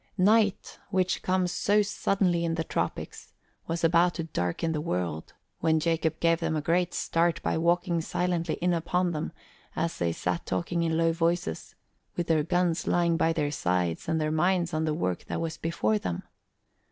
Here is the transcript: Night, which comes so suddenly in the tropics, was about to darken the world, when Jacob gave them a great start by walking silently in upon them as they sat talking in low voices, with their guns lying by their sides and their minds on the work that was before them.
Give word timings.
Night, 0.17 0.79
which 0.89 1.21
comes 1.21 1.51
so 1.51 1.83
suddenly 1.83 2.43
in 2.43 2.55
the 2.55 2.63
tropics, 2.63 3.33
was 3.67 3.83
about 3.83 4.15
to 4.15 4.23
darken 4.23 4.71
the 4.71 4.81
world, 4.81 5.33
when 5.59 5.79
Jacob 5.79 6.19
gave 6.19 6.39
them 6.39 6.55
a 6.55 6.59
great 6.61 6.91
start 6.95 7.39
by 7.43 7.55
walking 7.55 8.01
silently 8.01 8.55
in 8.55 8.73
upon 8.73 9.11
them 9.11 9.31
as 9.75 9.99
they 9.99 10.11
sat 10.11 10.43
talking 10.47 10.81
in 10.81 10.97
low 10.97 11.13
voices, 11.13 11.75
with 12.15 12.25
their 12.25 12.41
guns 12.41 12.87
lying 12.87 13.15
by 13.15 13.31
their 13.31 13.51
sides 13.51 14.09
and 14.09 14.19
their 14.19 14.31
minds 14.31 14.73
on 14.73 14.85
the 14.85 14.93
work 14.95 15.25
that 15.25 15.39
was 15.39 15.57
before 15.57 15.99
them. 15.99 16.23